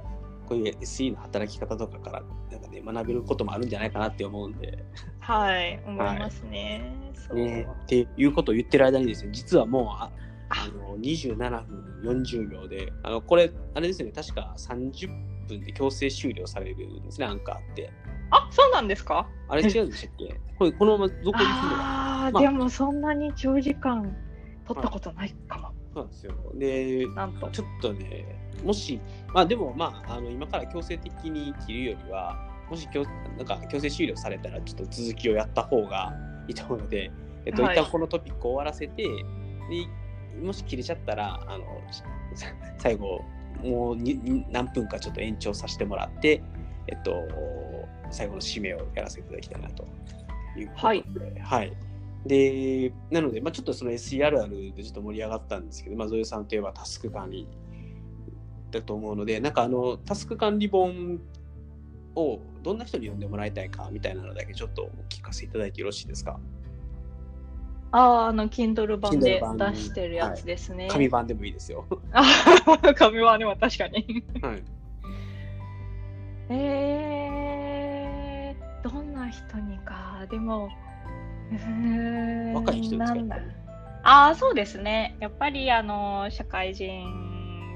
[0.51, 4.85] こういう SE の働き方とかからなんか、ね、学べることもあるんじゃないかなって思うんで、
[5.21, 6.93] はい、思いますね。
[7.15, 7.37] そう。
[7.37, 10.11] ね、っていうことを言ってる間にですね実はもうあ
[10.49, 15.09] あの27分40秒であのこれあれですね確か30
[15.47, 17.93] 分で強制終了されるんですねアンカーって。
[18.33, 19.29] あ、そうなんですか？
[19.49, 20.41] あれ違うんでしたっけ？
[20.59, 22.43] これこのままどこに住んでるああ、まあ。
[22.43, 24.17] でもそんなに長時間
[24.67, 25.71] 取ったことないかも。
[25.93, 26.35] そうなんですよ。
[26.55, 27.49] でなんと。
[27.51, 28.25] ちょっとね、
[28.65, 29.01] もし、
[29.33, 32.37] まあでもまあ、あの今から強制的に切るよりは、
[32.71, 33.05] もし強
[33.37, 36.13] なんか強制終了されたら、ちょっと続きをやった方が
[36.47, 37.11] いいと思うので、
[37.45, 37.77] えっと、はい。
[37.77, 41.65] 一旦このトピックを終わらせて、でもし切れちゃったら、あの
[42.35, 42.47] さ
[42.79, 43.25] 最後、
[43.63, 46.43] もうにに何分かちょっと延長させてもらって、
[46.87, 47.27] えっと、
[48.11, 49.85] 最後の締めをやらせていただきたいなと
[50.57, 51.05] いうことで、はい。
[51.43, 51.90] はい
[52.27, 57.49] で、なので、まあ、ちょっとその SE あるあるでちょっと盛り上がったんですけど、まあ、ゾエさんといえばタスク管理
[58.71, 61.21] だと思うので、なんかあの、タスク管理本
[62.15, 66.39] をどんな人に読んでもらいたいかみたいなのだけちょっとお聞かせいただいてよろしいですか？
[67.93, 70.87] ああ、あの、Kindle 版で出してるやつですね。
[70.91, 71.87] 紙版でもいいですよ。
[72.13, 72.23] あ
[72.97, 74.23] 紙版でも確かに。
[74.43, 74.63] はい。
[76.51, 80.25] えー、どんな人にか。
[80.31, 80.69] でも、
[82.55, 83.37] 若い人ですか？
[84.03, 85.17] ああ、そうですね。
[85.21, 87.05] やっぱり、あの、社会人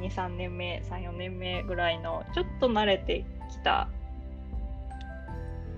[0.00, 3.88] 2、3年目、3、4年目ぐらいの、ちょっと慣れてきた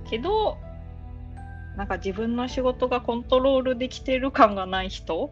[0.08, 0.56] けど、
[1.76, 5.30] なんか自分の仕事がコントロールできてる感がない人？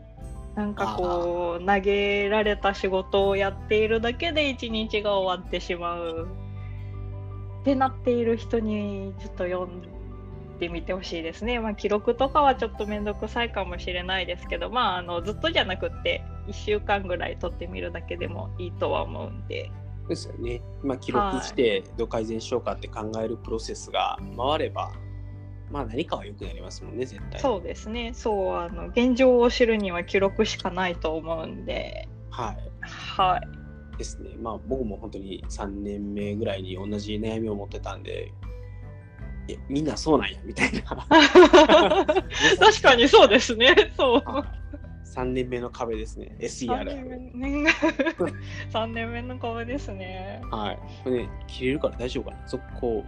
[0.57, 6.29] なんかこう投げられた仕事をやっているだけで一日が終わってしまう。
[7.63, 9.81] ってなっている人にちょっと読ん
[10.59, 11.61] でみてほしいですね。
[11.61, 19.71] まあ記録とかはちょっと面倒くさいかもしれないですけど、まああのずっとじゃなくって1週間ぐらい取ってみるだけでもいいとは思うんで。
[20.09, 20.61] ですよね。
[20.83, 24.93] まあ、記録してどう改善しようかって考えるプロセスが回れば、
[25.71, 27.41] まあ何かは良くなりますもんね、絶対。
[27.41, 28.13] そうですね。
[28.15, 32.57] そう、あの、現状を知るには記録しかないと思うんで、はい。
[32.83, 33.97] はい。
[33.97, 34.37] ですね。
[34.41, 38.33] まあ僕も本当に3年目ぐらいに同じ悩みを持ってたんで、
[39.47, 40.83] いやみんなそうなんやみたいな。
[41.09, 43.75] 確かにそうですね。
[43.97, 44.25] そう。
[45.15, 46.35] 3年目の壁ですね。
[46.41, 47.31] SE あ3るある。
[47.35, 47.71] 年目
[48.71, 50.41] 三年目の壁ですね。
[50.51, 50.79] はい。
[51.05, 53.05] これね、切れるから大丈夫かな続行。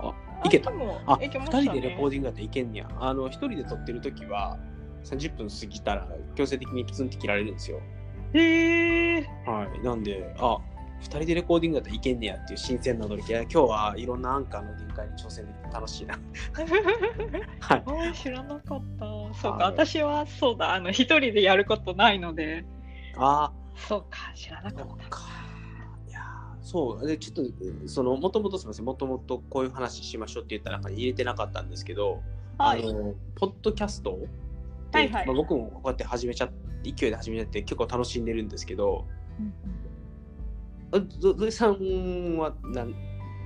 [0.00, 0.72] あ、いけたあ。
[0.72, 2.88] でもあ、いけ2ましたね人でレコーディングだったらいけんねや。
[2.98, 4.58] あの、1人で撮ってるときは、
[5.04, 7.80] 30分過ぎたら強制的にプツンって切られるんですよ。
[8.32, 9.26] へえ。
[9.46, 9.84] はい。
[9.84, 10.58] なんで、あ、
[11.00, 16.18] 2人でレコーディングだったらいけんねやっていう新鮮な驚きや、今日はいろんなアンカーの限界に挑戦できて楽しいな。
[17.60, 17.76] は
[18.10, 18.14] い。
[18.14, 19.06] 知らなかった。
[19.34, 22.64] そうか、はい私はそうだ、あの、一人でやることないので、
[23.16, 25.08] あそうか、知らなあ、かった。
[25.08, 25.20] か。
[26.08, 27.06] いやーそう。
[27.06, 32.20] で、ちょっと、その、もともとすみません、もともとこういう話しましょうって言った中に入れてなかったんですけど、
[32.58, 32.82] はい。
[32.84, 39.06] あの、ポッドキャストってはいはいまあ、僕もこうやって始めちゃって、勢いで始めちゃって結構楽しんでるんですけど、
[39.38, 39.79] うんあぞ
[41.18, 42.94] ぞえさんはなん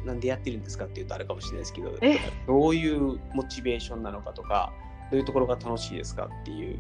[0.05, 2.19] なんでやってるんですかっていうとあれかもしれないですけどえ？
[2.47, 4.73] どういうモチベーションなのかとか
[5.11, 6.79] どういうところが楽しいですかっていう。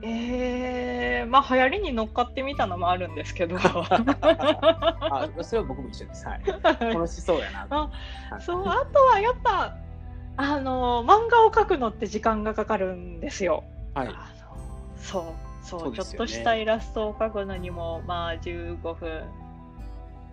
[0.00, 3.56] えー、まあ流行りに乗っかってみたのもあるんですけど。
[3.60, 6.24] あそれは僕も一緒です。
[6.26, 6.42] はい。
[6.94, 7.90] 楽しそうやな
[8.30, 9.76] あそうあとはやっぱ
[10.36, 13.64] あの漫画を描くのって時間がかかるんですよ。
[13.94, 14.08] はい。
[14.96, 15.98] そうそうね。
[15.98, 19.24] ちょっとしたイラストを描くのにもまあ15分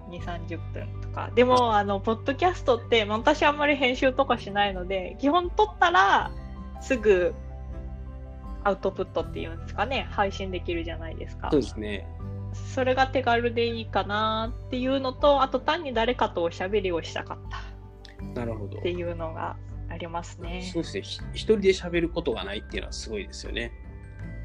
[0.09, 1.31] 2 3 0分とか。
[1.35, 6.31] でもあのポッドキャストってまあ私あんまり編集とかしないので基本撮ったら
[6.81, 7.33] すぐ
[8.63, 10.07] アウトプットっていうんですかね。
[10.11, 11.49] 配信できるじゃないですか。
[11.51, 12.07] そうですね。
[12.73, 18.35] それが手軽でいいかなっていうのとあと単に誰かとおしゃべりをしたかった。
[18.39, 18.79] なるほど。
[18.79, 19.57] っていうのが
[19.89, 20.61] ありますね。
[20.73, 21.01] そうですね。
[21.01, 23.71] ひ一人で喋ることがないっていうのはすごいですよね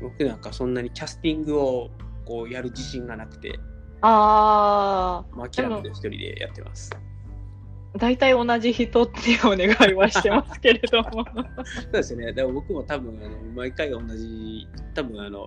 [0.00, 1.90] 僕なんかそんなにキャスティングを
[2.24, 3.58] こうやる自信がなくて、
[4.02, 11.24] あまあ、諦めて一人でやってますあ、大体同じ人っていうお願いはしてますけれども。
[11.66, 12.32] そうですね。
[12.32, 15.46] でも僕も多分あの毎回同じ、多分あの、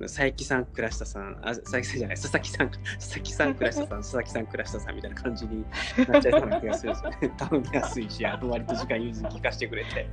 [0.00, 5.64] 佐伯さん、倉下さん、あ佐伯さんじゃない、佐々木さん、佐々木さん、倉下さん、 佐々木さん、倉下さんみたいな感じに
[6.08, 7.34] なっちゃいそうな気がするんですよね。
[7.38, 10.08] 頼みやすいし、あと割と時間融通聞かせてくれて。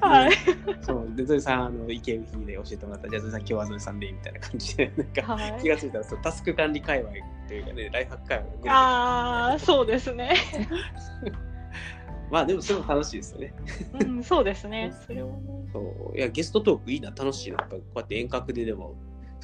[0.00, 0.32] はい。
[0.80, 7.12] そう、で、ゾエさん、あの、意見日で教えてもらったら、じゃあゾエさん、今日はゾエさんで、みたいな感じで、なんか、はい気がついたらそう、タスク管理界隈
[7.48, 10.34] というかね、ライフハック界隈がああ、そうですね。
[12.30, 13.54] まあでもそれも楽しいですよね。
[14.00, 14.92] うん、そうですね。
[15.06, 15.54] それをね。
[15.72, 18.94] そういやゲストトークいいな楽しいなやっぱこうやって遠隔ででも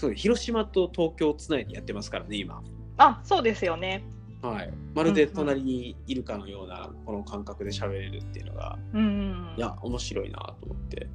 [0.00, 2.62] そう広島と東京をつないでやってますからね今
[2.96, 4.02] あ、そうですよね。
[4.40, 9.54] はいまるで隣にいるかのようなこの感覚で喋れるっていうのがうんうん。
[9.58, 11.06] いや面白いなと思って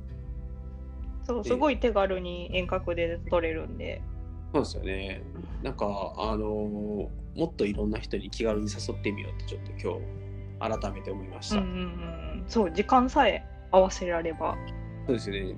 [1.24, 4.04] そう、すごい手軽に遠隔で撮れるんで。
[4.54, 5.24] そうですよね
[5.64, 5.86] なんか
[6.18, 9.72] あのーもっといろんな人に気軽に誘ってみようってちょっと
[10.62, 12.44] 今日改めて思いました、うんうんうん。
[12.48, 14.56] そう、時間さえ合わせられば。
[15.08, 15.58] そうですよね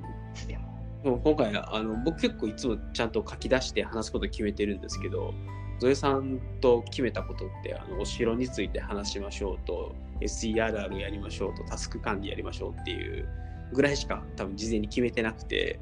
[1.07, 1.19] も。
[1.19, 5.33] 今回あの僕結構いつもちゃんと書き出して話すこと決めてるんですけど
[5.79, 13.27] ゾエさんと決めたことってあのお城について話しましょうと SERR やりましょうとタスク管理やりましょうっていう
[13.73, 15.79] ぐらいしか多分事前に決めてなくて、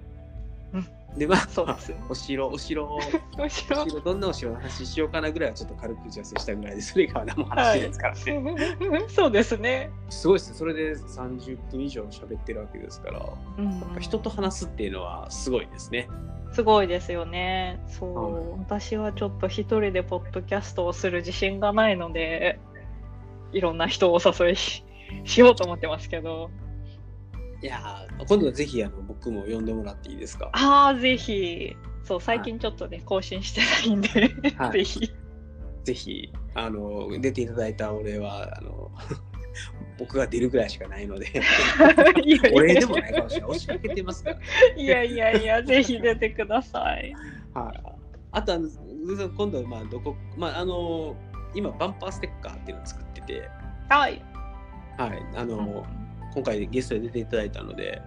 [0.73, 1.93] うんでまあそうです。
[2.09, 2.47] お城。
[2.49, 2.85] お城。
[2.85, 2.99] お
[3.37, 3.99] むしろ城。
[4.01, 8.55] どんなお城の話しようかなぐらいはちょっと軽く打ち合わせしたぐらいでそれ以外は何も話ですからね、
[9.07, 9.31] そう。
[9.31, 9.91] ですね。
[10.09, 10.57] すごいですね。
[10.57, 13.19] それで30分以上喋ってるわけですから。
[13.19, 13.25] や
[13.59, 13.79] うん。
[13.79, 16.09] っぱ人と話すっていうのはすごいですね。
[16.51, 17.81] すごいですよね。
[17.87, 18.59] そう、はい。
[18.59, 22.59] 私はちょっと一人でポッドキャストをする自信がないので、
[23.53, 24.83] いろんな人をお誘いし
[25.23, 26.49] しようと思ってますけど。
[27.65, 30.51] いやー今度はぜひあの僕も呼んでもらっていいですか？
[30.53, 31.75] ああ、ぜひ。
[32.03, 34.71] そう、最近ちょっとね、更新してないんで、はい。
[34.73, 35.11] ぜひ。
[35.83, 38.91] ぜひあの出ていただいたお礼はあの
[39.97, 41.25] 僕が出るぐらいしかないので。
[42.23, 43.49] いやいやお礼でもないかもしれない。
[43.49, 44.37] 押しかけてますから、
[44.75, 47.13] いやいやいや、ぜひ出てください。
[47.55, 47.83] はい、
[48.31, 48.69] あとあの
[49.35, 51.15] 今度まあどこまああの
[51.55, 53.49] 今バンパーステッカーっていうのを作ってて。
[53.89, 54.21] はい。
[54.97, 55.25] はい。
[55.35, 55.85] あの、
[56.35, 58.01] 今回ゲストで出ていただいたので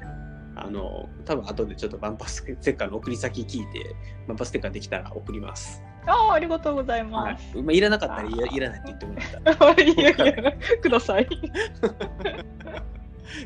[0.54, 3.94] あの多分後でちょっとバンパーステッカーの送り先聞いて
[4.26, 5.82] バンパーステッカーできたら送ります。
[6.06, 7.58] ああ、ありがとうございはます。
[7.58, 9.72] いまあ、いらなかったらいらいらないって言ってもらったら。
[9.82, 11.26] いやいや、ください。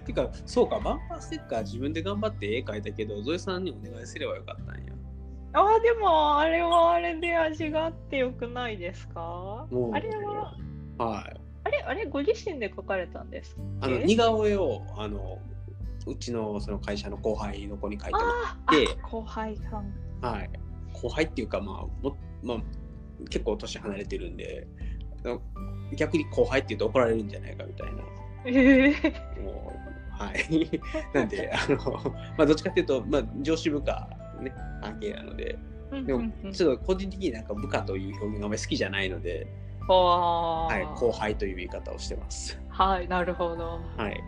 [0.07, 4.93] てか、そうか、バンパーステッカー自分で頑張って絵描いたけど、ゾエさんにお願いすればよかったんや。
[5.55, 9.67] ああ、でも、あれはあれで味があってよくないですか？
[9.71, 10.55] もうあれは、
[10.99, 11.41] はい。
[11.85, 15.39] あれ、あれ、ご自身で書かれたんですあの、え似顔絵を、あの、
[16.07, 19.93] うちのその会社の後輩の子に描いてもらああ、であ後輩さん。
[20.21, 20.51] はい。
[20.93, 22.59] 後輩っていうか、まあ、もまあ、
[23.31, 24.67] 結構年離れてるんで、
[25.97, 28.03] 逆に後輩って言うと怒られるんじゃないかみたいな。
[28.45, 30.81] ええもう、はい。
[31.15, 31.77] なんで、あの、
[32.37, 34.09] まあ、どっちかっていうと、まあ、上司部下、
[34.41, 35.59] ね、関係なので、
[36.05, 39.47] でも、ちょっと個人的になんか部下という表現があんまり好きじゃないので、
[39.89, 42.59] ははい、後輩という言い方をしてます。
[42.69, 43.81] はい、なるほど。
[43.97, 44.23] はい。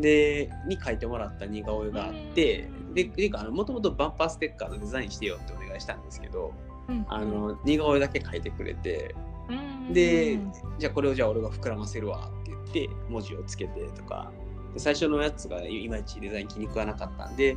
[0.00, 6.52] でに書いてもらった似顔絵があって、でていうかもともとバンパーステッカーのデザインしてよってお願いしたんですけど、
[6.88, 7.06] うん。
[7.08, 9.14] あの似顔絵だけ書いてくれて
[9.48, 9.52] う
[9.90, 9.92] ん。
[9.92, 10.38] で
[10.78, 14.32] じゃあこれをじゃあ俺が膨らませるわって言って文字をつけてとか
[14.74, 17.56] で最初のやつがいまいちデザイン気に食わなかったんで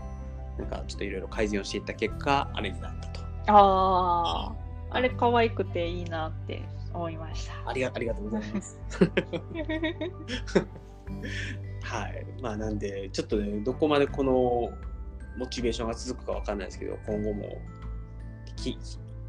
[0.57, 3.21] なんかちょっといろいろ改善をしていった結果あれになったと。
[3.47, 4.53] ああ、
[4.91, 6.61] あれ可愛くていいなって
[6.93, 7.53] 思いました。
[7.67, 8.79] ありがありがとうございます
[11.81, 14.71] はいまあなんでちょっとねどこまでこの
[15.37, 17.61] モチベーションが続くかわかんないですけど今後も
[18.55, 18.77] き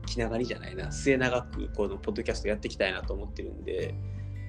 [0.06, 3.94] 気長にじゃないな末永くこのポッドキャストやっていきたいなと思ってるんで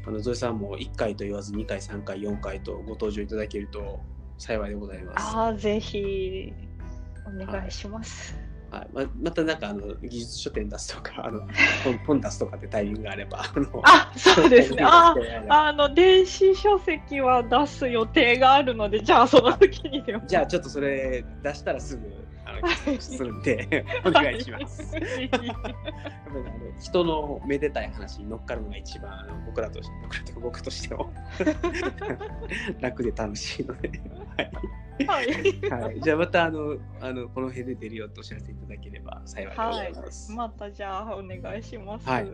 [0.05, 3.99] あのゾエさんも1回と言わず2回3回4回とご登場いただけると
[4.37, 5.35] 幸いでございます。
[5.35, 6.53] ああ、ぜひ
[7.25, 8.35] お願いします。
[8.35, 11.41] はいままたなんかあの技術書店出すとかあの
[11.83, 14.83] 本本出すとかってタイミングがあればあのあ、そうですね。
[14.85, 15.15] あ
[15.49, 20.25] あの電子書籍は出す予定があるので、じゃあその時にでも。
[20.27, 22.24] じゃあちょっとそれ出したらすぐ
[22.99, 24.93] するんでお願いします。
[24.93, 25.21] はい。
[25.21, 25.69] やっぱりあの
[26.79, 31.13] 人のめでたい話に乗っかるのが一番僕らとして僕らと僕としても
[32.79, 33.89] 楽で楽しいので、
[34.37, 34.51] はい。
[35.07, 35.27] はい
[35.83, 40.31] はい、じゃあまたあのあのこの辺で出るよとお知らせいただければ幸いでございます。
[40.31, 42.07] またじゃあお願いします。
[42.07, 42.27] はい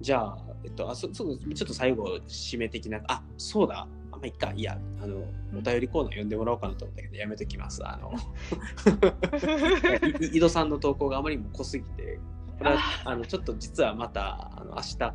[0.00, 3.88] じゃあ、えっと、あそそうちょっと最後締め的なあそうだ
[4.20, 5.24] まいっかいやあの
[5.56, 8.12] お便りコーナー読んでもらおうかなと思ったけどやめときますあの
[10.20, 12.18] い井戸さんの投稿があまりにも濃すぎて
[12.58, 15.14] これはあのちょっと実はまたあの明日か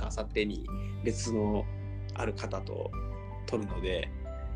[0.00, 0.66] 明後日に
[1.04, 1.64] 別の
[2.14, 2.90] ある方と
[3.46, 4.08] 撮るので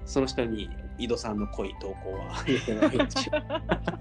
[0.04, 0.68] その人に
[0.98, 3.30] 井戸さんの濃い投稿は入れてないんでしょ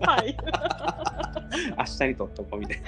[0.05, 0.35] はい。
[1.77, 2.81] 明日に撮っとこうみたい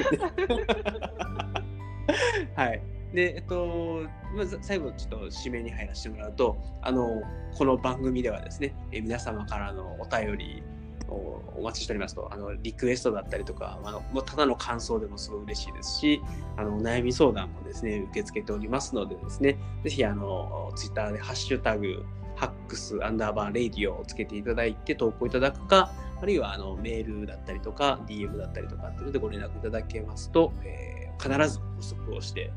[2.55, 2.55] な。
[2.55, 2.81] はい。
[3.13, 4.03] で、えっと、
[4.35, 7.21] まず最後ちょっと締めに入らせてもらうと、あの、
[7.55, 10.63] この番組ではですね、え皆様からのお便り
[11.07, 16.21] をお待ちしておりますと、あの、リクエストだったりとか、あのもうただの感想でもすごい嬉しいですし、
[16.55, 22.05] あの、お悩み相談もですね、受け付けておりますのでですね、ぜひ、あの、ツイッターでハッシュタグ、
[22.35, 25.91] ハックスアンダーバーレイディオをつけていただいて投稿いただくか、
[26.21, 32.51] あるいはあのメールだったりとか DM だったりとかっていうのでご連絡いただけますと、えー必ず補足をして、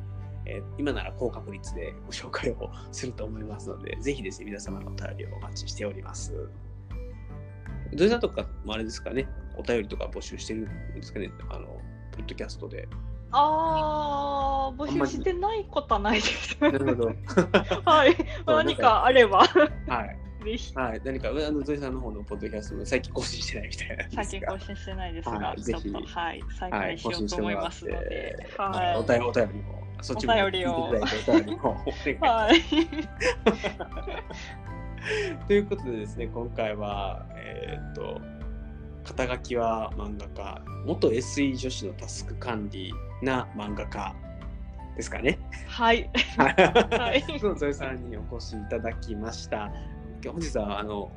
[0.46, 6.32] えー今なら高確率でご紹介をすると思いますので、ぜひですね、皆様のお便りをお待ちしております。
[7.94, 11.66] どういうとかもあれですかね、お便りとか募集してるんですかね、あの、
[12.12, 12.88] ポッドキャストで。
[13.32, 16.56] ああ、募集してないことはないです。
[16.60, 17.12] なるほど。
[17.84, 18.16] はい。
[18.46, 20.18] 何かあれば、はい。
[20.44, 20.74] ぜひ。
[20.74, 21.00] はい。
[21.04, 24.04] 何か、あの、ゾイさんの方のポッドキャストも最近更新してないみたいな。
[24.10, 26.02] 最近更新してないですが、はいちょっぜひと、は
[26.34, 31.02] い、再はい、開しようと思いますので、は、はいお便りお便りも、そっちもお便りをお便
[31.46, 31.76] りも
[32.20, 32.62] はい。
[35.46, 38.20] ということでですね、今回は、えーっと、
[39.04, 44.14] 肩書きは漫画家、元 SE 女子のタスク管理な漫画家
[44.96, 45.40] ですかね。
[45.66, 46.08] はい。
[46.36, 49.72] はい ゾエさんにお越しいただきました。
[50.30, 51.10] 本日はあの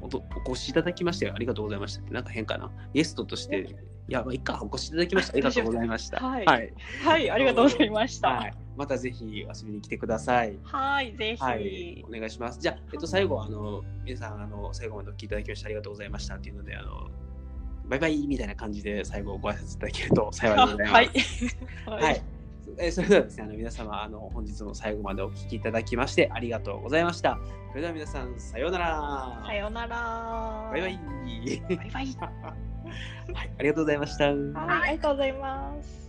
[0.00, 2.70] おとお越しいただきましてありがとうございましたってなんか変かな？
[2.92, 3.76] ゲストとして、
[4.08, 5.34] いや、まあ、いっか、お越しいただきました。
[5.34, 6.18] ありがとうございました。
[6.26, 6.72] はいはい。
[7.04, 8.28] はい、ありがとうございました。
[8.28, 10.58] は、はいまたぜひ遊びに来てください。
[11.02, 11.42] い、ぜひ。
[11.42, 12.58] はい、お願いします。
[12.58, 17.10] じゃあ、えっと、最後、あの、皆さん、あの、最後までお聞きいただきましてありがとうございましたっていうので、あの、
[17.86, 21.56] バイバイみたいな感じで最後ご挨拶いただけると幸いでございます。
[21.86, 22.02] はい。
[22.02, 22.22] はい。
[22.78, 27.38] えーそれではですね、あの皆様、あの本日も最後までお聞きいただきましてありがとうございました。
[27.70, 29.42] それでは皆さん、さようなら。
[29.46, 30.70] さようなら。
[30.70, 31.00] バイバイ。
[31.68, 32.16] バイバイ。
[33.32, 34.26] はい、ありがとうございました。
[34.26, 36.01] はい、ありがとうございます。